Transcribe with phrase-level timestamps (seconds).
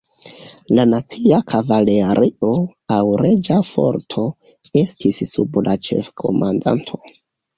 [0.77, 2.49] La "Nacia Kavalerio"
[2.95, 4.25] aŭ "Reĝa Forto"
[4.83, 7.03] estis sub la ĉefkomandanto.